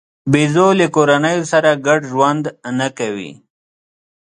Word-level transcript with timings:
بیزو 0.31 0.67
له 0.79 0.87
کورنیو 0.95 1.43
سره 1.51 1.69
ګډ 1.87 1.99
ژوند 2.11 2.43
نه 2.79 2.87
کوي. 2.97 3.31